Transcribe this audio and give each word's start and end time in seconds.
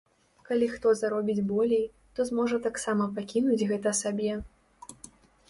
Калі 0.47 0.69
хто 0.75 0.93
заробіць 1.01 1.45
болей, 1.51 1.83
то 2.15 2.25
зможа 2.31 2.57
таксама 2.65 3.03
пакінуць 3.19 3.67
гэта 3.75 3.95
сабе. 4.01 4.33